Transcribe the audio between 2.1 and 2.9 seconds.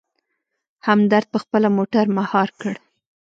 مهار کړ.